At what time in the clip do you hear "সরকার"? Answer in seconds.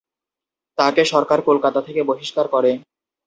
1.05-1.39